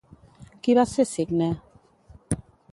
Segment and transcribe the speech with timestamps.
[0.67, 1.51] Qui va ser Cicne?